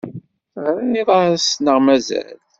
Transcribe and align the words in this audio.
Teɣriḍ-as 0.53 1.45
neɣ 1.63 1.77
mazal? 1.85 2.39